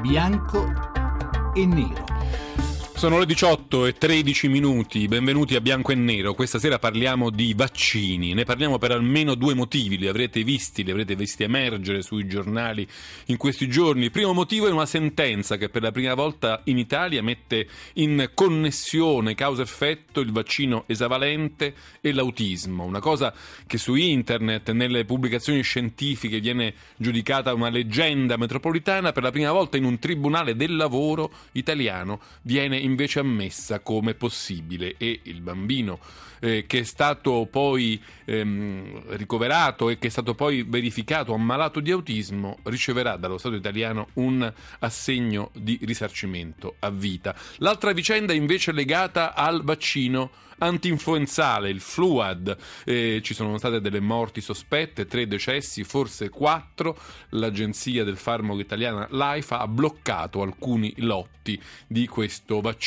bianco 0.00 0.66
e 1.54 1.66
nero. 1.66 2.04
Sono 3.00 3.18
le 3.18 3.24
18 3.24 3.86
e 3.86 3.94
13 3.94 4.48
minuti, 4.48 5.08
benvenuti 5.08 5.54
a 5.54 5.62
Bianco 5.62 5.90
e 5.90 5.94
Nero. 5.94 6.34
Questa 6.34 6.58
sera 6.58 6.78
parliamo 6.78 7.30
di 7.30 7.54
vaccini, 7.54 8.34
ne 8.34 8.44
parliamo 8.44 8.76
per 8.76 8.90
almeno 8.90 9.34
due 9.36 9.54
motivi, 9.54 9.96
li 9.96 10.06
avrete 10.06 10.44
visti, 10.44 10.84
li 10.84 10.90
avrete 10.90 11.16
visti 11.16 11.42
emergere 11.42 12.02
sui 12.02 12.26
giornali 12.26 12.86
in 13.28 13.38
questi 13.38 13.68
giorni. 13.70 14.04
Il 14.04 14.10
primo 14.10 14.34
motivo 14.34 14.68
è 14.68 14.70
una 14.70 14.84
sentenza 14.84 15.56
che 15.56 15.70
per 15.70 15.80
la 15.80 15.92
prima 15.92 16.12
volta 16.12 16.60
in 16.64 16.76
Italia 16.76 17.22
mette 17.22 17.66
in 17.94 18.32
connessione 18.34 19.34
causa-effetto 19.34 20.20
il 20.20 20.30
vaccino 20.30 20.84
esavalente 20.86 21.72
e 22.02 22.12
l'autismo, 22.12 22.84
una 22.84 23.00
cosa 23.00 23.32
che 23.66 23.78
su 23.78 23.94
internet, 23.94 24.72
nelle 24.72 25.06
pubblicazioni 25.06 25.62
scientifiche 25.62 26.38
viene 26.38 26.74
giudicata 26.98 27.54
una 27.54 27.70
leggenda 27.70 28.36
metropolitana, 28.36 29.12
per 29.12 29.22
la 29.22 29.30
prima 29.30 29.52
volta 29.52 29.78
in 29.78 29.84
un 29.84 29.98
tribunale 29.98 30.54
del 30.54 30.76
lavoro 30.76 31.30
italiano 31.52 32.20
viene 32.42 32.76
in 32.76 32.88
invece 32.90 33.20
ammessa 33.20 33.80
come 33.80 34.14
possibile 34.14 34.94
e 34.98 35.20
il 35.24 35.40
bambino 35.40 35.98
eh, 36.40 36.64
che 36.66 36.80
è 36.80 36.82
stato 36.82 37.46
poi 37.50 38.02
ehm, 38.24 39.16
ricoverato 39.16 39.88
e 39.88 39.98
che 39.98 40.08
è 40.08 40.10
stato 40.10 40.34
poi 40.34 40.62
verificato 40.62 41.32
ammalato 41.32 41.80
di 41.80 41.90
autismo 41.90 42.58
riceverà 42.64 43.16
dallo 43.16 43.38
Stato 43.38 43.54
italiano 43.54 44.08
un 44.14 44.52
assegno 44.80 45.50
di 45.54 45.78
risarcimento 45.82 46.76
a 46.80 46.90
vita. 46.90 47.34
L'altra 47.58 47.92
vicenda 47.92 48.32
invece 48.32 48.72
è 48.72 48.74
legata 48.74 49.34
al 49.34 49.62
vaccino 49.62 50.30
antinfluenzale, 50.60 51.68
il 51.68 51.80
Fluad. 51.80 52.56
Eh, 52.84 53.20
ci 53.22 53.34
sono 53.34 53.58
state 53.58 53.80
delle 53.80 54.00
morti 54.00 54.40
sospette, 54.40 55.06
tre 55.06 55.26
decessi, 55.26 55.84
forse 55.84 56.28
quattro. 56.28 56.96
L'agenzia 57.30 58.04
del 58.04 58.16
farmaco 58.16 58.60
italiana 58.60 59.06
l'AIFA 59.10 59.58
ha 59.58 59.68
bloccato 59.68 60.42
alcuni 60.42 60.92
lotti 60.98 61.60
di 61.86 62.06
questo 62.06 62.60
vaccino. 62.60 62.79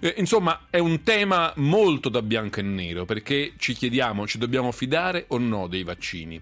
Eh, 0.00 0.14
insomma, 0.16 0.66
è 0.70 0.78
un 0.78 1.02
tema 1.02 1.52
molto 1.56 2.08
da 2.08 2.22
bianco 2.22 2.60
e 2.60 2.62
nero 2.62 3.04
perché 3.04 3.52
ci 3.58 3.74
chiediamo, 3.74 4.26
ci 4.26 4.38
dobbiamo 4.38 4.72
fidare 4.72 5.26
o 5.28 5.38
no 5.38 5.66
dei 5.66 5.84
vaccini? 5.84 6.40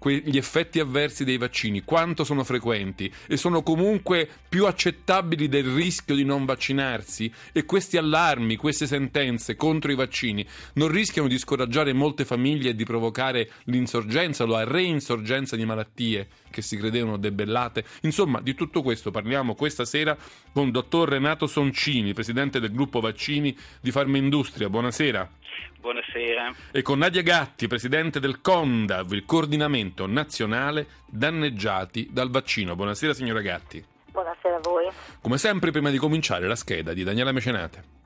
Que- 0.00 0.22
gli 0.24 0.38
effetti 0.38 0.80
avversi 0.80 1.24
dei 1.24 1.36
vaccini, 1.36 1.82
quanto 1.84 2.24
sono 2.24 2.42
frequenti 2.42 3.12
e 3.28 3.36
sono 3.36 3.62
comunque 3.62 4.26
più 4.48 4.64
accettabili 4.64 5.46
del 5.46 5.66
rischio 5.74 6.14
di 6.14 6.24
non 6.24 6.46
vaccinarsi? 6.46 7.30
E 7.52 7.66
questi 7.66 7.98
allarmi, 7.98 8.56
queste 8.56 8.86
sentenze 8.86 9.56
contro 9.56 9.92
i 9.92 9.94
vaccini 9.94 10.44
non 10.74 10.88
rischiano 10.88 11.28
di 11.28 11.36
scoraggiare 11.36 11.92
molte 11.92 12.24
famiglie 12.24 12.70
e 12.70 12.74
di 12.74 12.84
provocare 12.84 13.50
l'insorgenza 13.64 14.46
la 14.46 14.64
reinsorgenza 14.64 15.54
di 15.54 15.66
malattie 15.66 16.28
che 16.50 16.62
si 16.62 16.78
credevano 16.78 17.18
debellate? 17.18 17.84
Insomma, 18.02 18.40
di 18.40 18.54
tutto 18.54 18.80
questo 18.80 19.10
parliamo 19.10 19.54
questa 19.54 19.84
sera 19.84 20.16
con 20.52 20.66
il 20.66 20.72
dottor 20.72 21.10
Renato 21.10 21.46
Soncini, 21.46 22.14
presidente 22.14 22.58
del 22.58 22.72
gruppo 22.72 23.00
vaccini 23.00 23.54
di 23.82 23.90
Farmaindustria. 23.90 24.70
Buonasera. 24.70 25.30
Buonasera. 25.80 26.52
E 26.70 26.82
con 26.82 26.98
Nadia 26.98 27.22
Gatti, 27.22 27.66
presidente 27.66 28.20
del 28.20 28.40
CONDAV, 28.40 29.12
il 29.12 29.24
coordinamento 29.24 30.06
nazionale 30.06 30.86
danneggiati 31.06 32.08
dal 32.10 32.30
vaccino. 32.30 32.76
Buonasera 32.76 33.14
signora 33.14 33.40
Gatti. 33.40 33.84
Buonasera 34.10 34.56
a 34.56 34.60
voi. 34.60 34.88
Come 35.20 35.38
sempre, 35.38 35.70
prima 35.70 35.90
di 35.90 35.98
cominciare, 35.98 36.46
la 36.46 36.56
scheda 36.56 36.92
di 36.92 37.02
Daniela 37.02 37.32
Mecenate. 37.32 37.98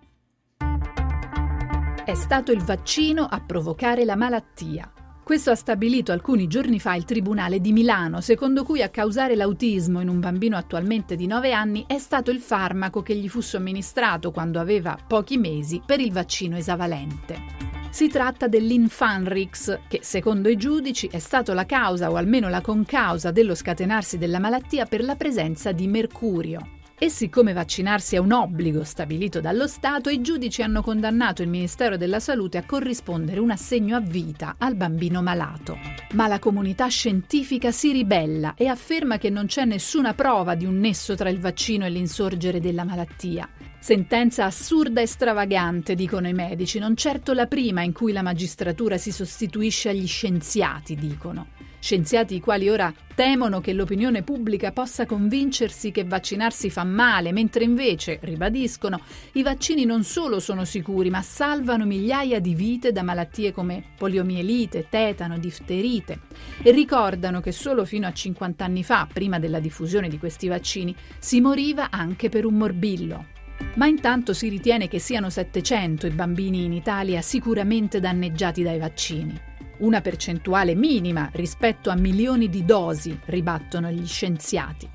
È 2.04 2.14
stato 2.14 2.52
il 2.52 2.62
vaccino 2.62 3.24
a 3.24 3.40
provocare 3.40 4.04
la 4.04 4.14
malattia. 4.14 4.93
Questo 5.24 5.50
ha 5.50 5.54
stabilito 5.54 6.12
alcuni 6.12 6.46
giorni 6.48 6.78
fa 6.78 6.94
il 6.96 7.06
Tribunale 7.06 7.58
di 7.58 7.72
Milano, 7.72 8.20
secondo 8.20 8.62
cui 8.62 8.82
a 8.82 8.90
causare 8.90 9.34
l'autismo 9.34 10.02
in 10.02 10.08
un 10.08 10.20
bambino 10.20 10.54
attualmente 10.54 11.16
di 11.16 11.26
9 11.26 11.54
anni 11.54 11.84
è 11.86 11.96
stato 11.96 12.30
il 12.30 12.40
farmaco 12.40 13.00
che 13.00 13.16
gli 13.16 13.26
fu 13.26 13.40
somministrato 13.40 14.30
quando 14.30 14.60
aveva 14.60 14.98
pochi 15.06 15.38
mesi 15.38 15.80
per 15.84 15.98
il 15.98 16.12
vaccino 16.12 16.58
esavalente. 16.58 17.40
Si 17.88 18.08
tratta 18.08 18.48
dell'Infanrix, 18.48 19.78
che 19.88 20.00
secondo 20.02 20.50
i 20.50 20.58
giudici 20.58 21.08
è 21.10 21.18
stato 21.18 21.54
la 21.54 21.64
causa 21.64 22.10
o 22.10 22.16
almeno 22.16 22.50
la 22.50 22.60
concausa 22.60 23.30
dello 23.30 23.54
scatenarsi 23.54 24.18
della 24.18 24.38
malattia 24.38 24.84
per 24.84 25.02
la 25.02 25.16
presenza 25.16 25.72
di 25.72 25.86
mercurio. 25.86 26.82
E 27.04 27.10
siccome 27.10 27.52
vaccinarsi 27.52 28.14
è 28.14 28.18
un 28.18 28.32
obbligo 28.32 28.82
stabilito 28.82 29.42
dallo 29.42 29.68
Stato, 29.68 30.08
i 30.08 30.22
giudici 30.22 30.62
hanno 30.62 30.80
condannato 30.80 31.42
il 31.42 31.50
Ministero 31.50 31.98
della 31.98 32.18
Salute 32.18 32.56
a 32.56 32.64
corrispondere 32.64 33.40
un 33.40 33.50
assegno 33.50 33.94
a 33.94 34.00
vita 34.00 34.54
al 34.56 34.74
bambino 34.74 35.20
malato. 35.20 35.76
Ma 36.14 36.28
la 36.28 36.38
comunità 36.38 36.86
scientifica 36.86 37.72
si 37.72 37.92
ribella 37.92 38.54
e 38.56 38.68
afferma 38.68 39.18
che 39.18 39.28
non 39.28 39.44
c'è 39.44 39.66
nessuna 39.66 40.14
prova 40.14 40.54
di 40.54 40.64
un 40.64 40.78
nesso 40.78 41.14
tra 41.14 41.28
il 41.28 41.40
vaccino 41.40 41.84
e 41.84 41.90
l'insorgere 41.90 42.58
della 42.58 42.84
malattia. 42.84 43.46
Sentenza 43.78 44.46
assurda 44.46 45.02
e 45.02 45.06
stravagante, 45.06 45.94
dicono 45.94 46.26
i 46.26 46.32
medici, 46.32 46.78
non 46.78 46.96
certo 46.96 47.34
la 47.34 47.44
prima 47.44 47.82
in 47.82 47.92
cui 47.92 48.12
la 48.12 48.22
magistratura 48.22 48.96
si 48.96 49.12
sostituisce 49.12 49.90
agli 49.90 50.06
scienziati, 50.06 50.94
dicono. 50.94 51.48
Scienziati 51.84 52.36
i 52.36 52.40
quali 52.40 52.70
ora 52.70 52.90
temono 53.14 53.60
che 53.60 53.74
l'opinione 53.74 54.22
pubblica 54.22 54.72
possa 54.72 55.04
convincersi 55.04 55.90
che 55.90 56.04
vaccinarsi 56.04 56.70
fa 56.70 56.82
male, 56.82 57.30
mentre 57.30 57.64
invece, 57.64 58.20
ribadiscono, 58.22 59.02
i 59.32 59.42
vaccini 59.42 59.84
non 59.84 60.02
solo 60.02 60.40
sono 60.40 60.64
sicuri, 60.64 61.10
ma 61.10 61.20
salvano 61.20 61.84
migliaia 61.84 62.40
di 62.40 62.54
vite 62.54 62.90
da 62.90 63.02
malattie 63.02 63.52
come 63.52 63.84
poliomielite, 63.98 64.86
tetano, 64.88 65.36
difterite. 65.36 66.20
E 66.62 66.70
ricordano 66.70 67.42
che 67.42 67.52
solo 67.52 67.84
fino 67.84 68.06
a 68.06 68.14
50 68.14 68.64
anni 68.64 68.82
fa, 68.82 69.06
prima 69.12 69.38
della 69.38 69.60
diffusione 69.60 70.08
di 70.08 70.18
questi 70.18 70.48
vaccini, 70.48 70.96
si 71.18 71.42
moriva 71.42 71.90
anche 71.90 72.30
per 72.30 72.46
un 72.46 72.54
morbillo. 72.54 73.26
Ma 73.74 73.86
intanto 73.86 74.32
si 74.32 74.48
ritiene 74.48 74.88
che 74.88 74.98
siano 74.98 75.28
700 75.28 76.06
i 76.06 76.10
bambini 76.12 76.64
in 76.64 76.72
Italia 76.72 77.20
sicuramente 77.20 78.00
danneggiati 78.00 78.62
dai 78.62 78.78
vaccini. 78.78 79.52
Una 79.78 80.00
percentuale 80.00 80.74
minima 80.74 81.28
rispetto 81.32 81.90
a 81.90 81.96
milioni 81.96 82.48
di 82.48 82.64
dosi, 82.64 83.18
ribattono 83.26 83.90
gli 83.90 84.06
scienziati. 84.06 84.88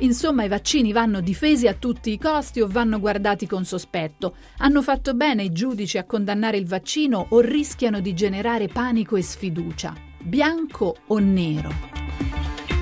Insomma, 0.00 0.42
i 0.42 0.48
vaccini 0.48 0.92
vanno 0.92 1.20
difesi 1.20 1.68
a 1.68 1.74
tutti 1.74 2.10
i 2.10 2.18
costi 2.18 2.60
o 2.60 2.66
vanno 2.66 2.98
guardati 2.98 3.46
con 3.46 3.64
sospetto? 3.64 4.34
Hanno 4.58 4.82
fatto 4.82 5.14
bene 5.14 5.44
i 5.44 5.52
giudici 5.52 5.98
a 5.98 6.04
condannare 6.04 6.56
il 6.56 6.66
vaccino 6.66 7.26
o 7.30 7.40
rischiano 7.40 8.00
di 8.00 8.12
generare 8.12 8.66
panico 8.66 9.14
e 9.16 9.22
sfiducia? 9.22 9.94
Bianco 10.20 10.96
o 11.06 11.18
nero? 11.18 11.72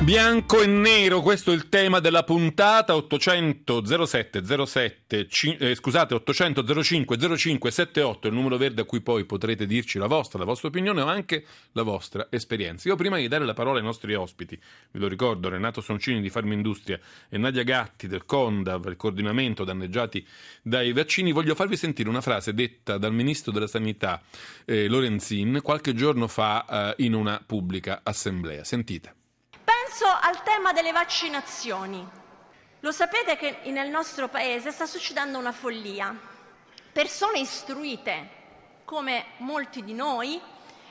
Bianco 0.03 0.61
e 0.61 0.67
nero, 0.67 1.21
questo 1.21 1.53
è 1.53 1.55
il 1.55 1.69
tema 1.69 2.01
della 2.01 2.25
puntata 2.25 2.97
800 2.97 4.05
07 4.05 4.67
07 4.67 5.29
eh, 5.59 5.75
scusate 5.77 6.15
800 6.15 6.83
05 6.83 7.37
05 7.37 7.71
78 7.71 8.27
il 8.27 8.35
numero 8.35 8.57
verde 8.57 8.81
a 8.81 8.85
cui 8.85 9.01
poi 9.01 9.25
potrete 9.25 9.65
dirci 9.65 9.99
la 9.99 10.09
vostra, 10.09 10.41
la 10.41 10.45
vostra 10.45 10.67
opinione 10.67 11.03
o 11.03 11.07
anche 11.07 11.45
la 11.71 11.85
vostra 11.85 12.27
esperienza. 12.31 12.89
Io 12.89 12.97
prima 12.97 13.19
di 13.19 13.29
dare 13.29 13.45
la 13.45 13.55
parola 13.55 13.79
ai 13.79 13.85
nostri 13.85 14.13
ospiti, 14.15 14.61
ve 14.91 14.99
lo 14.99 15.07
ricordo, 15.07 15.49
Renato 15.49 15.81
Soncini 15.81 16.21
di 16.21 16.31
Farmindustria 16.31 16.99
e 17.29 17.39
Nadia 17.39 17.63
Gatti 17.63 18.09
del 18.09 18.25
CONDAV, 18.25 18.87
il 18.89 18.97
coordinamento 18.97 19.63
danneggiati 19.63 20.27
dai 20.63 20.93
vaccini, 20.93 21.31
voglio 21.31 21.55
farvi 21.55 21.77
sentire 21.77 22.09
una 22.09 22.21
frase 22.21 22.55
detta 22.55 22.99
dal 22.99 23.15
ministro 23.15 23.53
della 23.53 23.69
Sanità 23.69 24.21
eh, 24.65 24.89
Lorenzin 24.89 25.61
qualche 25.63 25.95
giorno 25.95 26.27
fa 26.27 26.95
eh, 26.97 27.05
in 27.05 27.15
una 27.15 27.41
pubblica 27.47 28.01
assemblea. 28.03 28.65
Sentite. 28.65 29.21
Penso 29.95 30.09
al 30.09 30.43
tema 30.43 30.73
delle 30.73 30.91
vaccinazioni. 30.91 32.09
Lo 32.81 32.93
sapete 32.93 33.37
che 33.37 33.61
nel 33.65 33.91
nostro 33.91 34.27
paese 34.27 34.71
sta 34.71 34.87
succedendo 34.87 35.37
una 35.37 35.53
follia. 35.53 36.19
Persone 36.91 37.41
istruite, 37.41 38.31
come 38.87 39.27
molti 39.39 39.85
di 39.85 39.93
noi, 39.93 40.41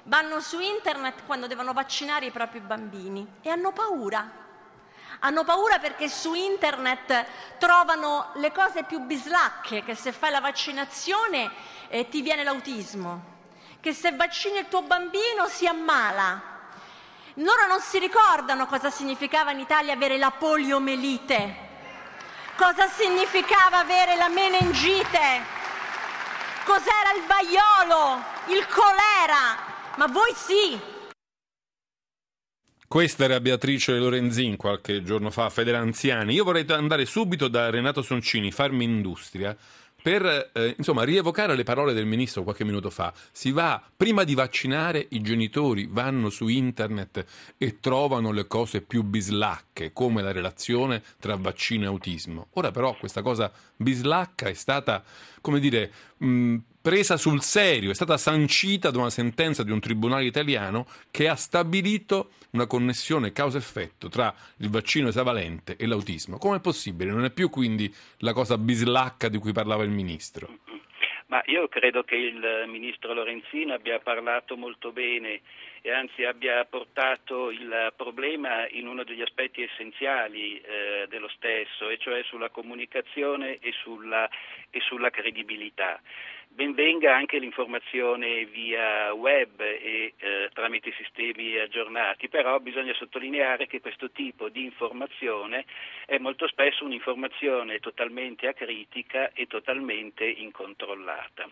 vanno 0.04 0.40
su 0.40 0.60
internet 0.60 1.26
quando 1.26 1.48
devono 1.48 1.74
vaccinare 1.74 2.28
i 2.28 2.32
propri 2.32 2.60
bambini 2.60 3.28
e 3.42 3.50
hanno 3.50 3.72
paura. 3.72 4.30
Hanno 5.22 5.44
paura 5.46 5.80
perché 5.80 6.08
su 6.08 6.36
internet 6.36 7.26
trovano 7.58 8.30
le 8.36 8.52
cose 8.52 8.84
più 8.84 9.00
bislacche, 9.00 9.84
che 9.84 9.96
se 9.96 10.12
fai 10.12 10.30
la 10.30 10.42
vaccinazione 10.42 11.50
eh, 11.88 12.08
ti 12.08 12.22
viene 12.22 12.44
l'autismo, 12.44 13.24
che 13.80 13.94
se 13.94 14.12
vaccini 14.12 14.60
il 14.60 14.68
tuo 14.68 14.84
bambino 14.84 15.48
si 15.48 15.66
ammala, 15.66 16.52
loro 17.36 17.68
non 17.68 17.80
si 17.80 18.00
ricordano 18.00 18.66
cosa 18.66 18.90
significava 18.90 19.52
in 19.52 19.60
Italia 19.60 19.94
avere 19.94 20.18
la 20.18 20.32
poliomelite, 20.32 21.56
cosa 22.58 22.88
significava 22.90 23.80
avere 23.80 24.16
la 24.16 24.28
meningite, 24.28 25.42
cos'era 26.66 27.14
il 27.16 27.24
vaiolo, 27.28 28.24
il 28.48 28.68
colera, 28.68 29.58
ma 29.96 30.08
voi 30.08 30.34
sì. 30.36 30.80
Questa 32.88 33.24
era 33.24 33.40
Beatrice 33.40 33.98
Lorenzin 33.98 34.58
qualche 34.58 35.02
giorno 35.02 35.32
fa 35.32 35.46
a 35.46 35.50
Federanziani. 35.50 36.34
Io 36.34 36.44
vorrei 36.44 36.66
andare 36.68 37.06
subito 37.06 37.48
da 37.48 37.70
Renato 37.70 38.02
Soncini, 38.02 38.52
Farmi 38.52 38.84
Industria, 38.84 39.56
per 40.02 40.52
eh, 40.54 40.76
insomma, 40.78 41.04
rievocare 41.04 41.56
le 41.56 41.64
parole 41.64 41.94
del 41.94 42.06
ministro 42.06 42.44
qualche 42.44 42.64
minuto 42.64 42.90
fa, 42.90 43.14
si 43.32 43.52
va, 43.52 43.82
prima 43.96 44.24
di 44.24 44.34
vaccinare, 44.34 45.06
i 45.10 45.22
genitori 45.22 45.88
vanno 45.90 46.30
su 46.30 46.48
internet 46.48 47.26
e 47.58 47.80
trovano 47.80 48.32
le 48.32 48.48
cose 48.48 48.82
più 48.82 49.04
bislacche, 49.04 49.94
come 49.94 50.22
la 50.22 50.32
relazione 50.32 51.04
tra 51.20 51.36
vaccino 51.36 51.84
e 51.84 51.88
autismo. 51.88 52.48
Ora 52.54 52.72
però 52.72 52.96
questa 52.98 53.22
cosa 53.22 53.52
bislacca 53.82 54.48
è 54.48 54.54
stata, 54.54 55.04
come 55.42 55.60
dire, 55.60 55.92
mh, 56.18 56.58
presa 56.82 57.16
sul 57.18 57.42
serio, 57.42 57.92
è 57.92 57.94
stata 57.94 58.18
sancita 58.18 58.90
da 58.90 59.00
una 59.00 59.10
sentenza 59.10 59.64
di 59.64 59.72
un 59.72 59.80
tribunale 59.80 60.26
italiano 60.26 60.88
che 61.12 61.28
ha 61.28 61.36
stabilito 61.36 62.32
una 62.52 62.66
connessione 62.66 63.32
causa-effetto 63.32 64.10
tra 64.10 64.34
il 64.58 64.70
vaccino 64.70 65.08
esavalente 65.08 65.76
e 65.78 65.86
l'autismo. 65.86 66.38
Come 66.38 66.58
è 66.58 66.60
possibile? 66.60 67.12
Non 67.12 67.24
è 67.24 67.30
più 67.30 67.50
quindi 67.50 67.94
la 68.18 68.34
cosa 68.34 68.58
bislacca 68.58 69.30
di 69.30 69.38
cui 69.38 69.52
parlava 69.52 69.84
il 69.84 69.92
ministro. 69.92 70.58
Ma 71.32 71.42
io 71.46 71.70
credo 71.70 72.04
che 72.04 72.18
il 72.18 72.66
ministro 72.68 73.14
Lorenzino 73.14 73.74
abbia 73.74 74.00
parlato 74.00 74.58
molto 74.58 74.92
bene 74.92 75.40
e 75.82 75.90
anzi 75.90 76.26
abbia 76.26 76.66
portato 76.66 77.52
il 77.52 77.94
problema 77.96 78.68
in 78.68 78.86
uno 78.86 79.06
degli 79.06 79.22
aspetti 79.22 79.64
essenziali 79.64 80.60
eh, 80.60 81.06
dello 81.08 81.30
stesso, 81.30 81.88
e 81.88 81.98
cioè 82.00 82.22
sulla 82.24 82.50
comunicazione 82.50 83.60
e 83.60 83.72
sulla, 83.72 84.30
e 84.70 84.82
sulla 84.82 85.10
credibilità. 85.10 86.02
Benvenga 86.54 87.16
anche 87.16 87.40
l'informazione 87.40 88.46
via 88.46 89.14
web 89.14 89.62
e 89.62 90.14
eh, 90.18 90.50
tramite 90.54 90.92
sistemi 90.98 91.58
aggiornati, 91.58 92.28
però 92.28 92.60
bisogna 92.60 92.94
sottolineare 92.94 93.68
che 93.68 93.80
questo 93.80 94.12
tipo 94.12 94.50
di 94.50 94.66
informazione 94.66 95.66
è 96.06 96.18
molto 96.18 96.48
spesso 96.48 96.84
un'informazione 96.84 97.80
totalmente 97.80 98.48
acritica 98.48 99.32
e 99.32 99.48
totalmente 99.48 100.26
incontrollata. 100.26 101.50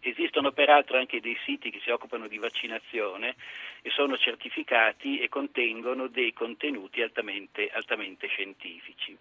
Esistono 0.00 0.50
peraltro 0.50 0.98
anche 0.98 1.20
dei 1.20 1.38
siti 1.44 1.70
che 1.70 1.80
si 1.80 1.90
occupano 1.90 2.26
di 2.26 2.38
vaccinazione 2.38 3.36
e 3.80 3.90
sono 3.90 4.18
certificati 4.18 5.20
e 5.20 5.28
contengono 5.28 6.08
dei 6.08 6.32
contenuti 6.32 7.00
altamente, 7.00 7.70
altamente 7.72 8.26
scientifici. 8.26 9.16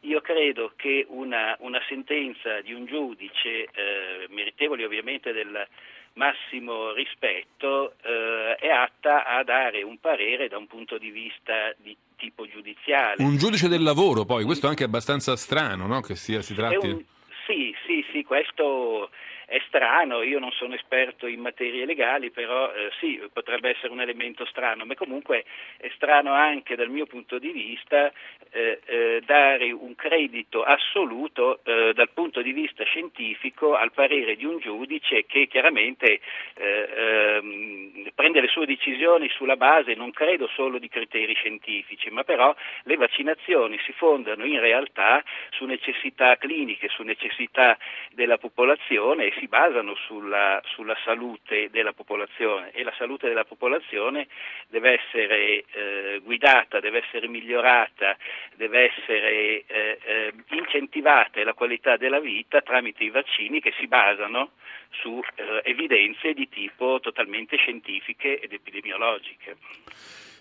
Io 0.00 0.20
credo 0.20 0.72
che 0.76 1.06
una, 1.08 1.56
una 1.60 1.80
sentenza 1.88 2.60
di 2.60 2.72
un 2.72 2.86
giudice, 2.86 3.68
eh, 3.72 4.26
meritevole 4.28 4.84
ovviamente 4.84 5.32
del 5.32 5.66
massimo 6.14 6.92
rispetto, 6.92 7.94
eh, 8.02 8.56
è 8.56 8.68
atta 8.68 9.24
a 9.24 9.42
dare 9.42 9.82
un 9.82 9.98
parere 9.98 10.48
da 10.48 10.58
un 10.58 10.66
punto 10.66 10.98
di 10.98 11.10
vista 11.10 11.72
di 11.78 11.96
tipo 12.16 12.46
giudiziale. 12.46 13.22
Un 13.22 13.36
giudice 13.36 13.68
del 13.68 13.82
lavoro, 13.82 14.24
poi, 14.24 14.44
questo 14.44 14.66
è 14.66 14.68
anche 14.68 14.84
abbastanza 14.84 15.36
strano, 15.36 15.86
no? 15.86 16.00
Che 16.00 16.14
sia, 16.14 16.42
si 16.42 16.54
tratti... 16.54 16.86
Un, 16.86 17.04
sì, 17.46 17.74
sì, 17.86 18.04
sì, 18.12 18.24
questo 18.24 19.10
è 19.46 19.60
strano, 19.66 20.22
io 20.22 20.38
non 20.38 20.50
sono 20.52 20.74
esperto 20.74 21.26
in 21.26 21.40
materie 21.40 21.84
legali, 21.84 22.30
però 22.30 22.72
eh, 22.72 22.90
sì, 22.98 23.20
potrebbe 23.32 23.70
essere 23.70 23.92
un 23.92 24.00
elemento 24.00 24.46
strano, 24.46 24.84
ma 24.84 24.94
comunque 24.94 25.44
è 25.76 25.90
strano 25.94 26.32
anche 26.32 26.76
dal 26.76 26.88
mio 26.88 27.06
punto 27.06 27.38
di 27.38 27.50
vista 27.50 28.10
eh, 28.54 28.80
eh, 28.84 29.22
dare 29.26 29.72
un 29.72 29.96
credito 29.96 30.62
assoluto 30.62 31.58
eh, 31.64 31.92
dal 31.92 32.10
punto 32.10 32.40
di 32.40 32.52
vista 32.52 32.84
scientifico 32.84 33.74
al 33.74 33.90
parere 33.92 34.36
di 34.36 34.44
un 34.44 34.58
giudice 34.58 35.26
che 35.26 35.48
chiaramente 35.48 36.20
eh, 36.54 36.88
ehm, 36.96 38.10
prende 38.14 38.40
le 38.40 38.46
sue 38.46 38.66
decisioni 38.66 39.28
sulla 39.30 39.56
base, 39.56 39.94
non 39.94 40.12
credo 40.12 40.46
solo 40.54 40.78
di 40.78 40.88
criteri 40.88 41.34
scientifici, 41.34 42.10
ma 42.10 42.22
però 42.22 42.54
le 42.84 42.96
vaccinazioni 42.96 43.76
si 43.84 43.92
fondano 43.92 44.44
in 44.44 44.60
realtà 44.60 45.22
su 45.50 45.64
necessità 45.64 46.36
cliniche, 46.36 46.88
su 46.88 47.02
necessità 47.02 47.76
della 48.12 48.38
popolazione 48.38 49.32
si 49.38 49.48
basano 49.48 49.96
sulla, 49.96 50.60
sulla, 50.66 50.96
salute 51.04 51.70
della 51.70 51.92
popolazione. 51.92 52.70
E 52.70 52.84
la 52.84 52.94
salute 52.96 53.26
della 53.26 53.44
popolazione 53.44 54.28
deve 54.68 55.00
essere 55.00 55.64
eh, 55.72 56.20
guidata, 56.22 56.78
deve 56.78 57.02
essere 57.04 57.26
migliorata, 57.26 58.16
deve 58.56 58.90
essere 58.92 59.64
eh, 59.66 59.98
eh, 60.04 60.34
incentivata 60.50 61.42
la 61.42 61.54
qualità 61.54 61.96
della 61.96 62.20
vita 62.20 62.60
tramite 62.60 63.04
i 63.04 63.10
vaccini 63.10 63.60
che 63.60 63.72
si 63.78 63.86
basano 63.86 64.52
su 64.90 65.20
eh, 65.34 65.62
evidenze 65.64 66.32
di 66.32 66.48
tipo 66.48 67.00
totalmente 67.00 67.56
scientifiche 67.56 68.40
ed 68.40 68.52
epidemiologiche. 68.52 69.56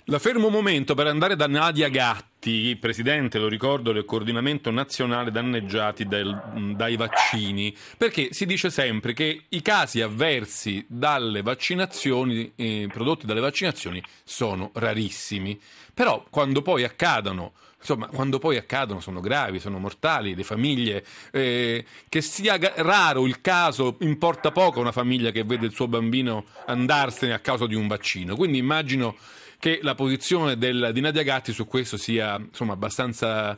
La 0.07 0.19
fermo 0.19 0.47
un 0.47 0.51
momento 0.51 0.95
per 0.95 1.07
andare 1.07 1.38
da 1.38 1.47
Nadia 1.47 1.88
Gatti, 1.88 2.75
presidente, 2.77 3.39
lo 3.39 3.47
ricordo, 3.47 3.94
del 3.94 4.03
coordinamento 4.03 4.69
nazionale 4.69 5.31
danneggiati 5.31 6.06
del, 6.06 6.73
dai 6.75 6.97
vaccini, 6.97 7.73
perché 7.97 8.33
si 8.33 8.45
dice 8.45 8.69
sempre 8.69 9.13
che 9.13 9.45
i 9.47 9.61
casi 9.61 10.01
avversi 10.01 10.85
dalle 10.89 11.41
vaccinazioni, 11.41 12.51
eh, 12.57 12.89
prodotti 12.91 13.25
dalle 13.25 13.39
vaccinazioni, 13.39 14.03
sono 14.25 14.71
rarissimi. 14.73 15.57
Però 15.94 16.25
quando 16.29 16.61
poi 16.61 16.83
accadono 16.83 17.53
insomma, 17.83 18.07
quando 18.07 18.39
poi 18.39 18.56
accadono 18.56 19.01
sono 19.01 19.19
gravi, 19.19 19.59
sono 19.59 19.77
mortali, 19.77 20.35
le 20.35 20.44
famiglie, 20.44 21.06
eh, 21.31 21.85
che 22.07 22.21
sia 22.21 22.57
raro 22.77 23.25
il 23.25 23.41
caso, 23.41 23.97
importa 24.00 24.51
poco 24.51 24.80
a 24.80 24.81
una 24.81 24.94
famiglia 24.94 25.31
che 25.31 25.44
vede 25.44 25.65
il 25.65 25.74
suo 25.74 25.88
bambino 25.88 26.45
andarsene 26.65 27.33
a 27.33 27.39
causa 27.39 27.68
di 27.68 27.75
un 27.75 27.88
vaccino. 27.88 28.35
Quindi 28.35 28.57
immagino 28.57 29.15
che 29.59 29.80
la 29.81 29.95
posizione 29.95 30.57
del, 30.57 30.91
di 30.94 31.01
Nadia 31.01 31.24
Gatti 31.24 31.51
su 31.53 31.65
questo 31.65 31.97
sia 31.97 32.38
insomma, 32.38 32.74
abbastanza 32.74 33.57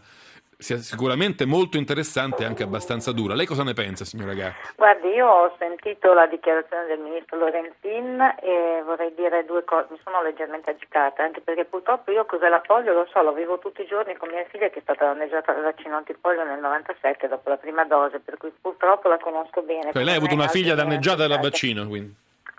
sia 0.58 0.78
sicuramente 0.78 1.46
molto 1.46 1.78
interessante 1.78 2.44
e 2.44 2.46
anche 2.46 2.64
abbastanza 2.64 3.12
dura. 3.12 3.36
Lei 3.36 3.46
cosa 3.46 3.64
ne 3.64 3.74
pensa, 3.74 4.06
signora 4.06 4.34
Gatti? 4.34 4.74
Guardi, 4.76 5.10
io 5.10 5.28
ho 5.28 5.56
sentito 5.58 6.14
la 6.14 6.28
dichiarazione 6.28 6.86
del 6.86 7.00
ministro 7.00 7.38
Lorenzin 7.38 8.20
e 8.42 8.82
vorrei 8.86 9.14
dire 9.16 9.46
due 9.46 9.64
cose, 9.64 9.88
mi 9.92 10.00
sono 10.04 10.22
leggermente 10.22 10.72
agitata, 10.72 11.24
anche 11.24 11.42
perché 11.42 11.66
purtroppo 11.66 12.12
io 12.12 12.26
cos'è 12.26 12.50
la 12.50 12.60
polio 12.60 12.94
lo 12.94 13.08
so, 13.12 13.22
lo 13.22 13.34
vivo 13.34 13.60
tutti 13.60 13.82
i 13.82 13.86
giorni 13.86 14.16
con 14.16 14.30
mia 14.30 14.46
figlia 14.50 14.70
che 14.70 14.80
è 14.80 14.82
stata 14.82 15.06
danneggiata 15.06 15.54
dal 15.54 15.64
vaccino 15.64 15.98
antipolio 15.98 16.44
nel 16.44 16.60
97 16.60 17.28
dopo 17.28 17.50
la 17.50 17.58
prima 17.58 17.84
dose, 17.86 18.20
per 18.20 18.38
cui 18.38 18.52
purtroppo 18.60 19.10
la 19.10 19.18
conosco 19.18 19.62
bene. 19.62 19.92
Cioè, 19.92 20.04
lei 20.04 20.16
ha 20.16 20.18
avuto 20.18 20.34
una 20.34 20.48
figlia 20.48 20.76
danneggiata 20.76 21.28
dal 21.28 21.40
vaccino, 21.40 21.88
quindi? 21.88 22.14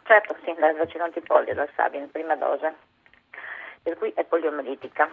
Certo, 0.04 0.36
sì, 0.44 0.54
dal 0.58 0.76
vaccino 0.76 1.04
antipolio, 1.04 1.54
dal 1.54 1.68
Sabin, 1.74 2.10
prima 2.10 2.36
dose 2.36 2.94
per 3.86 3.98
cui 3.98 4.12
è 4.16 4.24
poliomelitica. 4.24 5.08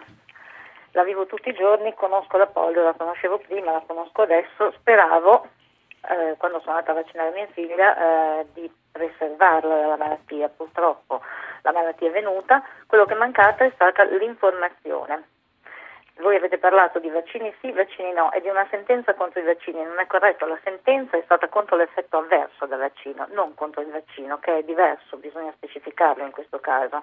La 0.94 1.02
vivo 1.02 1.26
tutti 1.26 1.48
i 1.48 1.54
giorni, 1.54 1.92
conosco 1.94 2.36
la 2.36 2.46
polio, 2.46 2.84
la 2.84 2.92
conoscevo 2.92 3.38
prima, 3.38 3.72
la 3.72 3.82
conosco 3.84 4.22
adesso, 4.22 4.72
speravo, 4.78 5.46
eh, 6.08 6.36
quando 6.38 6.60
sono 6.60 6.76
andata 6.76 6.92
a 6.92 7.02
vaccinare 7.02 7.32
mia 7.32 7.48
figlia, 7.48 8.38
eh, 8.40 8.46
di 8.52 8.70
preservarla 8.92 9.74
dalla 9.74 9.96
malattia. 9.96 10.48
Purtroppo 10.48 11.20
la 11.62 11.72
malattia 11.72 12.08
è 12.08 12.12
venuta, 12.12 12.62
quello 12.86 13.06
che 13.06 13.14
è 13.14 13.16
mancato 13.16 13.64
è 13.64 13.72
stata 13.74 14.04
l'informazione 14.04 15.33
voi 16.18 16.36
avete 16.36 16.58
parlato 16.58 17.00
di 17.00 17.08
vaccini 17.08 17.52
sì, 17.60 17.72
vaccini 17.72 18.12
no 18.12 18.30
e 18.32 18.40
di 18.40 18.48
una 18.48 18.66
sentenza 18.70 19.14
contro 19.14 19.40
i 19.40 19.44
vaccini, 19.44 19.82
non 19.82 19.98
è 19.98 20.06
corretto, 20.06 20.46
la 20.46 20.58
sentenza 20.62 21.16
è 21.16 21.22
stata 21.24 21.48
contro 21.48 21.76
l'effetto 21.76 22.18
avverso 22.18 22.66
del 22.66 22.78
vaccino, 22.78 23.26
non 23.32 23.54
contro 23.54 23.80
il 23.80 23.90
vaccino, 23.90 24.38
che 24.38 24.58
è 24.58 24.62
diverso, 24.62 25.16
bisogna 25.16 25.52
specificarlo 25.56 26.24
in 26.24 26.30
questo 26.30 26.60
caso. 26.60 27.02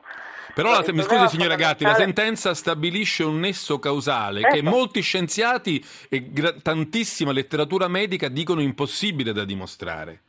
Però, 0.53 0.71
la, 0.71 0.83
mi 0.93 1.01
scusi 1.01 1.27
signora 1.27 1.55
Gatti, 1.55 1.83
la 1.83 1.93
sentenza 1.93 2.53
stabilisce 2.53 3.23
un 3.23 3.39
nesso 3.39 3.79
causale 3.79 4.39
ecco. 4.41 4.55
che 4.55 4.61
molti 4.61 5.01
scienziati 5.01 5.83
e 6.09 6.31
gra- 6.31 6.53
tantissima 6.53 7.33
letteratura 7.33 7.89
medica 7.89 8.29
dicono 8.29 8.61
impossibile 8.61 9.33
da 9.33 9.43
dimostrare. 9.43 10.19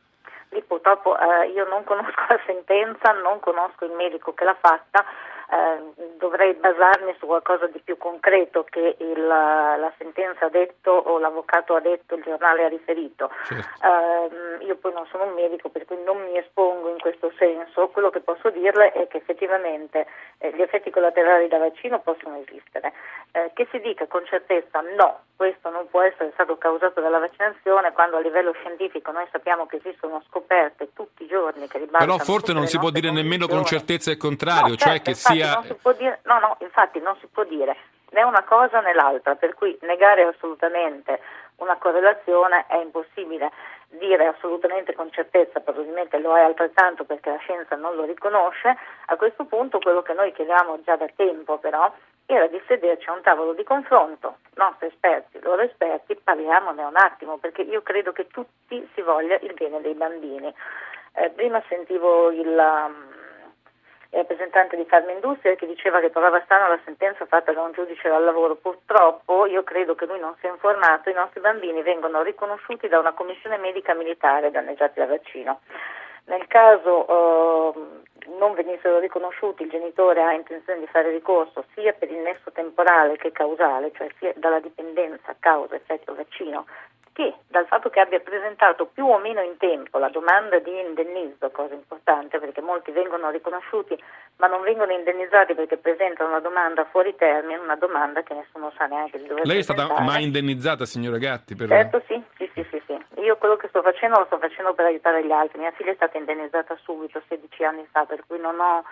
Lì 0.49 0.61
purtroppo 0.61 1.17
eh, 1.17 1.47
io 1.47 1.65
non 1.67 1.83
conosco 1.85 2.21
la 2.27 2.39
sentenza, 2.45 3.11
non 3.13 3.39
conosco 3.39 3.85
il 3.85 3.91
medico 3.91 4.33
che 4.33 4.43
l'ha 4.43 4.57
fatta, 4.59 5.05
eh, 5.51 6.03
dovrei 6.17 6.53
basarmi 6.53 7.15
su 7.19 7.25
qualcosa 7.25 7.67
di 7.67 7.79
più 7.83 7.97
concreto 7.97 8.65
che 8.69 8.95
il, 8.99 9.27
la 9.27 9.91
sentenza 9.97 10.45
ha 10.45 10.49
detto 10.49 10.91
o 10.91 11.19
l'avvocato 11.19 11.75
ha 11.75 11.79
detto, 11.79 12.15
il 12.15 12.23
giornale 12.23 12.65
ha 12.65 12.69
riferito. 12.69 13.29
Certo. 13.43 13.67
Eh, 13.83 14.65
io 14.65 14.75
poi 14.77 14.93
non 14.93 15.05
sono 15.07 15.25
un 15.25 15.33
medico 15.33 15.69
per 15.69 15.85
cui 15.85 16.01
non 16.03 16.23
mi 16.23 16.37
espongo 16.37 16.89
in 16.89 16.99
questo 16.99 17.31
senso, 17.37 17.89
quello 17.89 18.09
che 18.09 18.21
posso 18.21 18.49
dirle 18.49 18.91
è 18.91 19.07
che 19.07 19.17
effettivamente 19.17 20.07
eh, 20.37 20.53
gli 20.55 20.61
effetti 20.61 20.89
collaterali 20.89 21.47
da 21.47 21.57
vaccino 21.57 21.99
possono 21.99 22.37
esistere. 22.45 22.93
Eh, 23.31 23.51
che 23.53 23.67
si 23.71 23.79
dica 23.79 24.05
con 24.07 24.23
certezza 24.25 24.81
no, 24.95 25.21
questo 25.35 25.69
non 25.69 25.87
può 25.89 26.01
essere 26.01 26.29
stato 26.33 26.55
causato 26.57 27.01
dalla 27.01 27.17
vaccinazione 27.17 27.91
quando 27.91 28.17
a 28.17 28.19
livello 28.19 28.53
scientifico 28.53 29.11
noi 29.11 29.25
sappiamo 29.31 29.65
che 29.65 29.77
esistono 29.77 30.21
scoperte 30.29 30.89
tutti 30.93 31.23
i 31.23 31.27
giorni 31.27 31.67
che 31.67 31.79
ribaltano 31.79 32.13
Però 32.13 32.23
forse 32.23 32.53
non 32.53 32.67
si 32.67 32.77
può 32.77 32.91
dire 32.91 33.11
nemmeno 33.11 33.47
con 33.47 33.65
certezza 33.65 34.11
il 34.11 34.17
contrario, 34.17 34.69
no, 34.69 34.75
cioè 34.75 35.01
certo, 35.01 35.11
che 35.11 35.15
sia... 35.33 35.61
Dire, 35.97 36.19
no, 36.23 36.39
no, 36.39 36.57
infatti 36.59 36.99
non 36.99 37.15
si 37.19 37.27
può 37.27 37.43
dire 37.43 37.75
né 38.11 38.23
una 38.23 38.43
cosa 38.43 38.79
né 38.79 38.93
l'altra, 38.93 39.35
per 39.35 39.53
cui 39.55 39.77
negare 39.81 40.23
assolutamente 40.23 41.19
una 41.57 41.75
correlazione 41.77 42.65
è 42.67 42.77
impossibile. 42.77 43.51
Dire 43.89 44.25
assolutamente 44.25 44.95
con 44.95 45.11
certezza, 45.11 45.59
probabilmente 45.59 46.17
lo 46.17 46.35
è 46.35 46.41
altrettanto 46.41 47.03
perché 47.03 47.29
la 47.29 47.37
scienza 47.37 47.75
non 47.75 47.95
lo 47.95 48.05
riconosce, 48.05 48.75
a 49.05 49.15
questo 49.15 49.45
punto 49.45 49.77
quello 49.77 50.01
che 50.01 50.13
noi 50.13 50.31
chiediamo 50.33 50.81
già 50.83 50.95
da 50.95 51.07
tempo 51.15 51.59
però 51.59 51.93
era 52.25 52.47
di 52.47 52.59
sederci 52.65 53.09
a 53.09 53.13
un 53.13 53.21
tavolo 53.21 53.53
di 53.53 53.63
confronto, 53.63 54.37
nostri 54.55 54.87
esperti, 54.87 55.39
loro 55.41 55.61
esperti, 55.61 56.15
parliamone 56.15 56.83
un 56.83 56.95
attimo, 56.95 57.37
perché 57.37 57.61
io 57.61 57.83
credo 57.83 58.11
che 58.13 58.27
tutti 58.27 58.89
si 58.95 59.01
voglia 59.01 59.37
il 59.41 59.53
bene 59.53 59.81
dei 59.81 59.93
bambini. 59.93 60.51
Eh, 61.15 61.29
prima 61.29 61.61
sentivo 61.67 62.31
il, 62.31 62.47
um, 62.47 63.11
il 63.11 63.12
rappresentante 64.17 64.75
di 64.75 64.85
Farmindustria 64.85 65.55
che 65.55 65.65
diceva 65.65 65.99
che 65.99 66.11
trovava 66.11 66.41
strano 66.41 66.67
la 66.67 66.79
sentenza 66.83 67.25
fatta 67.25 67.51
da 67.51 67.61
un 67.61 67.71
giudice 67.71 68.09
del 68.09 68.23
lavoro. 68.23 68.55
Purtroppo 68.55 69.45
io 69.45 69.63
credo 69.63 69.95
che 69.95 70.05
lui 70.05 70.19
non 70.19 70.35
sia 70.39 70.49
informato, 70.49 71.09
i 71.09 71.13
nostri 71.13 71.41
bambini 71.41 71.81
vengono 71.81 72.21
riconosciuti 72.21 72.87
da 72.87 72.99
una 72.99 73.13
commissione 73.13 73.57
medica 73.57 73.93
militare 73.93 74.51
danneggiati 74.51 74.99
dal 74.99 75.09
vaccino. 75.09 75.61
Nel 76.25 76.47
caso 76.47 77.73
eh, 77.75 77.79
non 78.37 78.53
venissero 78.53 78.99
riconosciuti, 78.99 79.63
il 79.63 79.69
genitore 79.69 80.21
ha 80.21 80.31
intenzione 80.31 80.79
di 80.79 80.87
fare 80.87 81.11
ricorso 81.11 81.65
sia 81.73 81.91
per 81.93 82.09
il 82.09 82.19
nesso 82.19 82.51
temporale 82.51 83.17
che 83.17 83.31
causale, 83.31 83.91
cioè 83.93 84.07
sia 84.19 84.31
dalla 84.35 84.59
dipendenza 84.59 85.35
causa 85.39 85.75
effetto 85.75 86.15
vaccino, 86.15 86.65
che 87.13 87.33
dal 87.47 87.67
fatto 87.67 87.89
che 87.89 87.99
abbia 87.99 88.19
presentato 88.19 88.87
più 88.87 89.05
o 89.05 89.17
meno 89.19 89.41
in 89.41 89.57
tempo 89.57 89.99
la 89.99 90.09
domanda 90.09 90.59
di 90.59 90.77
indennizzo, 90.79 91.49
cosa 91.51 91.73
importante 91.73 92.39
perché 92.39 92.61
molti 92.61 92.91
vengono 92.91 93.29
riconosciuti 93.29 93.97
ma 94.37 94.47
non 94.47 94.61
vengono 94.61 94.91
indennizzati 94.91 95.53
perché 95.53 95.77
presentano 95.77 96.29
una 96.29 96.39
domanda 96.39 96.85
fuori 96.85 97.15
termine, 97.15 97.59
una 97.59 97.75
domanda 97.75 98.23
che 98.23 98.33
nessuno 98.33 98.71
sa 98.75 98.85
neanche 98.85 99.19
di 99.19 99.27
dove 99.27 99.41
Lei 99.43 99.59
è 99.59 99.61
stata 99.61 100.01
mai 100.01 100.23
indennizzata, 100.23 100.85
signora 100.85 101.17
Gatti? 101.17 101.55
Per... 101.55 101.67
Certo, 101.67 102.01
sì, 102.07 102.21
sì, 102.37 102.49
sì, 102.53 102.65
sì, 102.71 102.81
sì. 102.87 103.21
Io 103.21 103.37
quello 103.37 103.55
che 103.55 103.67
sto 103.67 103.81
facendo 103.81 104.19
lo 104.19 104.25
sto 104.25 104.39
facendo 104.39 104.73
per 104.73 104.85
aiutare 104.85 105.23
gli 105.23 105.31
altri. 105.31 105.59
Mia 105.59 105.71
figlia 105.71 105.91
è 105.91 105.95
stata 105.95 106.17
indennizzata 106.17 106.75
subito, 106.83 107.21
16 107.27 107.63
anni 107.63 107.87
fa, 107.91 108.05
per 108.05 108.23
cui 108.27 108.39
non 108.39 108.59
ho 108.59 108.83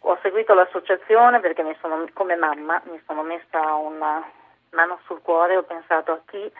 ho 0.00 0.18
seguito 0.22 0.54
l'associazione 0.54 1.40
perché 1.40 1.62
mi 1.62 1.76
sono, 1.80 2.06
come 2.14 2.34
mamma 2.34 2.80
mi 2.90 3.00
sono 3.06 3.22
messa 3.22 3.74
una 3.74 4.24
mano 4.70 4.98
sul 5.04 5.20
cuore 5.22 5.54
e 5.54 5.56
ho 5.58 5.62
pensato 5.62 6.12
a 6.12 6.20
chi 6.26 6.50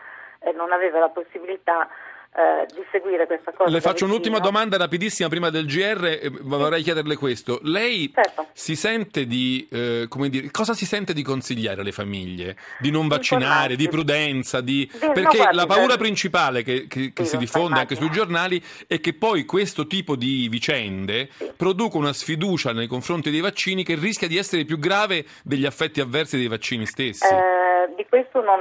non 0.55 0.71
aveva 0.71 0.99
la 0.99 1.09
possibilità 1.09 1.87
eh, 2.33 2.65
di 2.73 2.81
seguire 2.91 3.25
questa 3.25 3.51
cosa. 3.51 3.69
Le 3.69 3.81
faccio 3.81 4.05
un'ultima 4.05 4.39
domanda 4.39 4.77
rapidissima 4.77 5.27
prima 5.27 5.49
del 5.49 5.65
GR, 5.65 6.05
eh, 6.05 6.31
vorrei 6.41 6.81
chiederle 6.81 7.17
questo. 7.17 7.59
Lei 7.63 8.09
certo. 8.13 8.47
si 8.53 8.75
sente 8.75 9.25
di, 9.25 9.67
eh, 9.69 10.05
come 10.07 10.29
dire, 10.29 10.49
cosa 10.49 10.73
si 10.73 10.85
sente 10.85 11.11
di 11.13 11.23
consigliare 11.23 11.81
alle 11.81 11.91
famiglie? 11.91 12.55
Di 12.79 12.89
non 12.89 13.07
vaccinare, 13.07 13.75
di 13.75 13.89
prudenza, 13.89 14.61
di... 14.61 14.89
Sì, 14.89 14.99
perché 14.99 15.21
no, 15.21 15.43
guardi, 15.43 15.55
la 15.55 15.65
paura 15.65 15.93
eh, 15.95 15.97
principale 15.97 16.63
che, 16.63 16.87
che- 16.87 17.11
che 17.13 17.23
sì, 17.25 17.31
si 17.31 17.37
diffonde 17.37 17.79
anche 17.79 17.95
sui 17.95 18.09
giornali 18.09 18.63
è 18.87 19.01
che 19.01 19.13
poi 19.13 19.43
questo 19.43 19.85
tipo 19.87 20.15
di 20.15 20.47
vicende 20.49 21.29
producono 21.57 22.03
una 22.03 22.13
sfiducia 22.13 22.71
nei 22.71 22.87
confronti 22.87 23.29
dei 23.29 23.41
vaccini 23.41 23.83
che 23.83 23.95
rischia 23.95 24.27
di 24.27 24.37
essere 24.37 24.63
più 24.63 24.79
grave 24.79 25.25
degli 25.43 25.65
affetti 25.65 25.99
avversi 25.99 26.37
dei 26.37 26.47
vaccini 26.47 26.85
stessi. 26.85 27.25
Eh, 27.25 27.93
di 27.95 28.05
questo 28.07 28.41
non, 28.41 28.59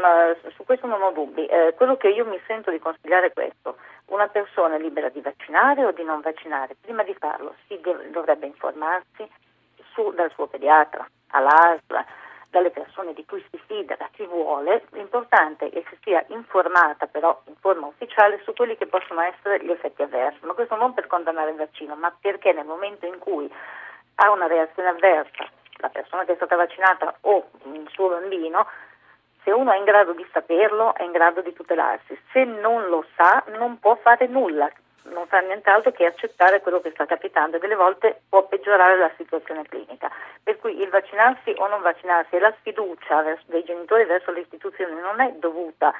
su 0.56 0.64
questo 0.64 0.86
non 0.86 1.02
ho 1.02 1.12
dubbi. 1.12 1.46
Eh, 1.46 1.74
quello 1.76 1.96
che 1.96 2.08
io 2.08 2.26
mi 2.26 2.38
sento 2.46 2.70
di 2.70 2.78
consigliare 2.78 3.26
è 3.26 3.32
questo. 3.32 3.59
Una 4.06 4.28
persona 4.28 4.74
è 4.74 4.78
libera 4.78 5.08
di 5.08 5.20
vaccinare 5.20 5.84
o 5.84 5.92
di 5.92 6.02
non 6.02 6.20
vaccinare. 6.20 6.76
Prima 6.80 7.02
di 7.02 7.14
farlo 7.14 7.54
si 7.66 7.80
dov- 7.80 8.04
dovrebbe 8.08 8.46
informarsi 8.46 9.28
su- 9.92 10.12
dal 10.12 10.30
suo 10.32 10.46
pediatra, 10.46 11.08
all'ASL, 11.28 12.04
dalle 12.50 12.70
persone 12.70 13.14
di 13.14 13.24
cui 13.24 13.44
si 13.50 13.58
fida, 13.66 13.94
da 13.96 14.08
chi 14.12 14.24
vuole. 14.26 14.84
L'importante 14.90 15.68
è 15.68 15.82
che 15.82 15.98
sia 16.02 16.24
informata 16.28 17.06
però 17.06 17.40
in 17.44 17.54
forma 17.60 17.86
ufficiale 17.86 18.40
su 18.42 18.52
quelli 18.52 18.76
che 18.76 18.86
possono 18.86 19.20
essere 19.20 19.64
gli 19.64 19.70
effetti 19.70 20.02
avversi. 20.02 20.44
Ma 20.44 20.54
questo 20.54 20.74
non 20.74 20.92
per 20.92 21.06
condannare 21.06 21.50
il 21.50 21.56
vaccino, 21.56 21.94
ma 21.94 22.12
perché 22.20 22.52
nel 22.52 22.66
momento 22.66 23.06
in 23.06 23.18
cui 23.18 23.50
ha 24.16 24.30
una 24.30 24.48
reazione 24.48 24.88
avversa 24.88 25.48
la 25.76 25.88
persona 25.88 26.24
che 26.24 26.32
è 26.32 26.36
stata 26.36 26.56
vaccinata 26.56 27.16
o 27.22 27.48
il 27.72 27.88
suo 27.92 28.08
bambino, 28.08 28.66
se 29.44 29.50
uno 29.50 29.72
è 29.72 29.76
in 29.76 29.84
grado 29.84 30.12
di 30.12 30.26
saperlo 30.32 30.94
è 30.94 31.02
in 31.02 31.12
grado 31.12 31.40
di 31.40 31.52
tutelarsi, 31.52 32.18
se 32.32 32.44
non 32.44 32.88
lo 32.88 33.04
sa 33.16 33.42
non 33.58 33.78
può 33.78 33.96
fare 33.96 34.26
nulla, 34.26 34.70
non 35.04 35.26
fa 35.26 35.40
nient'altro 35.40 35.92
che 35.92 36.04
accettare 36.04 36.60
quello 36.60 36.80
che 36.80 36.90
sta 36.90 37.06
capitando 37.06 37.56
e 37.56 37.60
delle 37.60 37.74
volte 37.74 38.22
può 38.28 38.46
peggiorare 38.46 38.96
la 38.96 39.10
situazione 39.16 39.64
clinica. 39.64 40.10
Per 40.42 40.58
cui 40.58 40.80
il 40.80 40.88
vaccinarsi 40.88 41.54
o 41.56 41.66
non 41.68 41.82
vaccinarsi 41.82 42.36
e 42.36 42.40
la 42.40 42.54
sfiducia 42.58 43.22
dei 43.46 43.64
genitori 43.64 44.04
verso 44.04 44.30
le 44.30 44.40
istituzioni 44.40 45.00
non 45.00 45.20
è 45.20 45.32
dovuta 45.38 45.92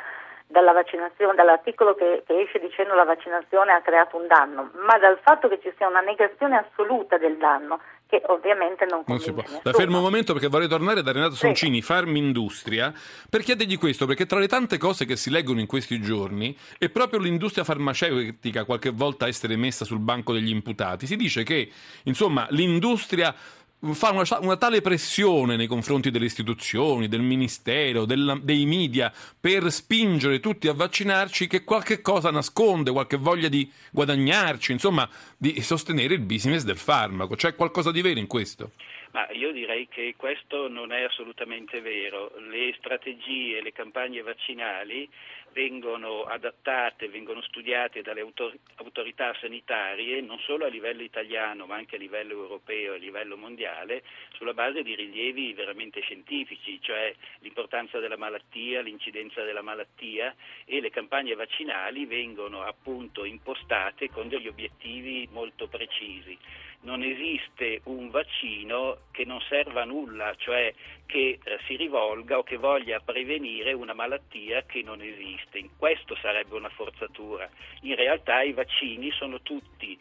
dalla 0.51 0.73
vaccinazione, 0.73 1.35
dall'articolo 1.35 1.95
che, 1.95 2.25
che 2.27 2.41
esce 2.41 2.59
dicendo 2.59 2.95
la 2.95 3.05
vaccinazione 3.05 3.73
ha 3.73 3.81
creato 3.81 4.17
un 4.17 4.27
danno, 4.27 4.71
ma 4.85 4.99
dal 4.99 5.19
fatto 5.23 5.49
che 5.49 5.61
ci 5.63 5.73
sia 5.77 5.87
una 5.87 6.01
negazione 6.01 6.57
assoluta 6.57 7.17
del 7.19 7.37
danno 7.37 7.79
che 8.11 8.21
ovviamente 8.27 8.85
non 8.87 9.05
Non 9.07 9.21
si 9.21 9.33
può. 9.33 9.45
La 9.63 9.73
fermo 9.73 9.99
un 9.99 10.03
momento 10.03 10.33
perché 10.33 10.49
vorrei 10.49 10.67
tornare 10.67 11.01
da 11.03 11.13
Renato. 11.13 11.37
Soncini, 11.37 11.81
Farmindustria, 11.81 12.93
per 13.31 13.43
chiedergli 13.43 13.79
questo, 13.79 14.05
perché 14.05 14.27
tra 14.27 14.41
le 14.41 14.49
tante 14.49 14.79
cose 14.79 15.05
che 15.05 15.15
si 15.15 15.31
leggono 15.31 15.61
in 15.61 15.69
questi 15.69 16.01
giorni 16.01 16.57
è 16.77 16.89
proprio 16.89 17.21
l'industria 17.21 17.63
farmaceutica 17.63 18.65
qualche 18.65 18.91
volta 18.91 19.29
essere 19.29 19.55
messa 19.55 19.85
sul 19.85 20.01
banco 20.01 20.33
degli 20.33 20.51
imputati. 20.51 21.07
Si 21.07 21.15
dice 21.15 21.45
che, 21.45 21.71
insomma, 22.03 22.49
l'industria 22.51 23.33
fa 23.93 24.11
una, 24.11 24.25
una 24.41 24.57
tale 24.57 24.81
pressione 24.81 25.57
nei 25.57 25.67
confronti 25.67 26.11
delle 26.11 26.27
istituzioni, 26.27 27.09
del 27.09 27.23
ministero, 27.23 28.05
della- 28.05 28.39
dei 28.41 28.67
media 28.67 29.13
per 29.39 29.71
spingere 29.73 30.41
tutti 30.41 30.69
a 30.69 30.75
vaccinarci 30.75 31.47
che 31.47 31.65
qualche 31.65 32.01
cosa 32.01 32.31
nasconde, 32.31 32.91
qualche 32.93 33.17
voglia 33.17 33.49
di 33.49 33.71
guadagnarci, 33.91 34.73
insomma, 34.73 35.09
di 35.37 35.61
sostenere 35.63 36.15
il 36.15 36.21
business 36.21 36.63
del 36.63 36.77
farmaco. 36.77 37.35
C'è 37.35 37.55
qualcosa 37.55 37.91
di 37.91 38.03
vero 38.03 38.19
in 38.19 38.27
questo? 38.27 38.73
Ma 39.13 39.29
io 39.33 39.51
direi 39.51 39.89
che 39.89 40.15
questo 40.17 40.69
non 40.69 40.93
è 40.93 41.03
assolutamente 41.03 41.81
vero. 41.81 42.33
Le 42.39 42.73
strategie, 42.79 43.61
le 43.61 43.73
campagne 43.73 44.23
vaccinali 44.23 45.09
vengono 45.53 46.25
adattate, 46.25 47.09
vengono 47.09 47.43
studiate 47.43 48.03
dalle 48.03 48.21
autor- 48.21 48.57
autorità 48.77 49.35
sanitarie 49.41 50.21
non 50.21 50.39
solo 50.39 50.65
a 50.65 50.69
livello 50.69 51.03
italiano 51.03 51.67
ma 51.67 51.75
anche 51.75 51.97
a 51.97 51.99
livello 51.99 52.35
europeo 52.35 52.93
e 52.93 52.97
a 52.97 52.99
livello 52.99 53.37
mondiale 53.37 54.05
sulla 54.35 54.55
base 54.55 54.83
di 54.83 54.95
rilievi 54.95 55.53
veramente 55.53 56.01
scientifici, 56.03 56.81
cioè 56.81 57.13
l'importanza 57.41 57.99
della 57.99 58.17
malattia, 58.17 58.81
l'incidenza 58.81 59.43
della 59.43 59.63
malattia 59.63 60.35
e 60.65 60.81
le 60.81 60.91
campagne 60.91 61.35
vaccinali 61.35 62.07
vengono 62.07 62.63
appunto 62.63 63.25
impostate 63.25 64.09
con 64.09 64.29
degli 64.29 64.47
obiettivi 64.47 65.29
molto 65.33 65.67
precisi 65.67 66.39
non 66.83 67.03
esiste 67.03 67.81
un 67.85 68.11
vaccino 68.11 68.99
che 69.11 69.25
non 69.25 69.41
serva 69.49 69.83
a 69.83 69.85
nulla, 69.85 70.35
cioè 70.37 70.73
che 71.07 71.39
eh, 71.43 71.59
si 71.67 71.77
rivolga 71.77 72.39
o 72.39 72.43
che 72.43 72.57
voglia 72.57 73.01
prevenire 73.01 73.73
una 73.73 73.93
malattia 73.93 74.63
che 74.63 74.83
non 74.83 75.03
esiste. 75.03 75.59
In 75.59 75.71
questo 75.77 76.17
sarebbe 76.17 76.55
una 76.55 76.71
forzatura. 76.71 77.49
In 77.83 77.97
realtà 77.97 78.43
i 78.43 78.53
vaccini 78.53 79.11
sono 79.11 79.41
tutti 79.43 79.99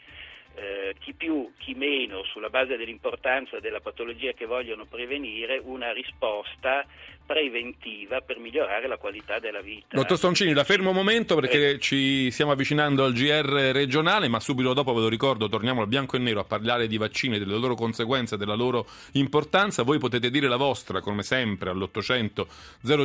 eh, 0.56 0.96
chi 1.00 1.14
più, 1.14 1.54
chi 1.58 1.74
meno, 1.74 2.24
sulla 2.24 2.50
base 2.50 2.78
dell'importanza 2.78 3.60
della 3.60 3.82
patologia 3.82 4.34
che 4.34 4.46
vogliono 4.46 4.86
prevenire, 4.86 5.60
una 5.64 5.92
risposta 5.92 6.86
preventiva 7.30 8.22
per 8.22 8.40
migliorare 8.40 8.88
la 8.88 8.98
qualità 8.98 9.38
della 9.38 9.62
vita. 9.62 9.96
Dottor 9.96 10.18
Soncini, 10.18 10.52
la 10.52 10.64
fermo 10.64 10.90
un 10.90 10.96
momento 10.96 11.36
perché 11.36 11.74
Eh. 11.74 11.80
ci 11.80 12.32
stiamo 12.32 12.52
avvicinando 12.52 13.04
al 13.04 13.14
GR 13.14 13.70
regionale, 13.72 14.28
ma 14.28 14.40
subito 14.40 14.74
dopo 14.74 14.96
ve 14.96 15.02
lo 15.02 15.10
ricordo, 15.10 15.48
torniamo 15.48 15.82
al 15.82 15.88
bianco 15.88 16.16
e 16.16 16.20
nero 16.20 16.40
a 16.40 16.44
parlare 16.44 16.88
di 16.88 16.98
vaccini, 16.98 17.38
delle 17.38 17.56
loro 17.56 17.76
conseguenze, 17.76 18.36
della 18.36 18.56
loro 18.56 18.88
importanza. 19.12 19.84
Voi 19.84 20.00
potete 20.00 20.32
dire 20.32 20.48
la 20.48 20.56
vostra, 20.56 21.02
come 21.02 21.22
sempre, 21.22 21.70
all'800 21.70 22.48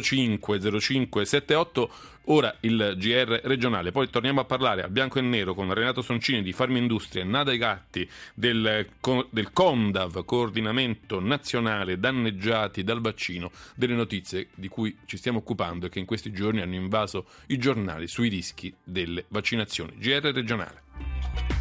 05 0.00 0.80
05 0.80 1.24
78. 1.26 1.90
Ora 2.28 2.56
il 2.60 2.94
GR 2.96 3.40
regionale, 3.44 3.92
poi 3.92 4.08
torniamo 4.08 4.40
a 4.40 4.44
parlare 4.46 4.82
al 4.82 4.90
bianco 4.90 5.18
e 5.18 5.22
nero 5.22 5.52
con 5.52 5.70
Renato 5.74 6.00
Soncini 6.00 6.42
di 6.42 6.54
Farmindustria 6.54 7.22
e 7.22 7.26
Nada 7.26 7.54
Gatti 7.54 8.08
del, 8.32 8.86
del 9.28 9.52
CONDAV, 9.52 10.24
Coordinamento 10.24 11.20
Nazionale 11.20 11.98
Danneggiati 11.98 12.82
dal 12.82 13.02
Vaccino, 13.02 13.50
delle 13.74 13.92
notizie 14.14 14.48
di 14.54 14.68
cui 14.68 14.96
ci 15.06 15.16
stiamo 15.16 15.38
occupando 15.38 15.86
e 15.86 15.88
che 15.88 15.98
in 15.98 16.06
questi 16.06 16.32
giorni 16.32 16.60
hanno 16.60 16.74
invaso 16.74 17.26
i 17.48 17.58
giornali 17.58 18.06
sui 18.06 18.28
rischi 18.28 18.74
delle 18.82 19.24
vaccinazioni. 19.28 19.96
GR 19.96 20.32
regionale. 20.32 21.53